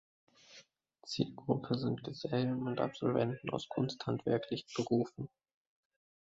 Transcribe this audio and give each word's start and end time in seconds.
Zielgruppe 1.03 1.77
sind 1.77 2.03
Gesellen 2.03 2.65
und 2.65 2.79
Absolventen 2.79 3.51
aus 3.51 3.69
kunsthandwerklichen 3.69 4.67
Berufen. 4.75 5.29